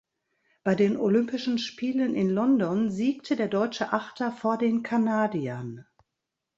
Bei 0.63 0.73
den 0.73 0.97
Olympischen 0.97 1.59
Spielen 1.59 2.15
in 2.15 2.27
London 2.31 2.89
siegte 2.89 3.35
der 3.35 3.47
deutsche 3.47 3.93
Achter 3.93 4.31
vor 4.31 4.57
den 4.57 4.81
Kanadiern. 4.81 5.85